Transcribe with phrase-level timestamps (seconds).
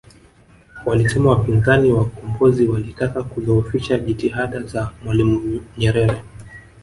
[0.85, 6.23] Walisema wapinzani wa ukombozi walitaka kudhoofisha jitihada za Mwalimu Nyerere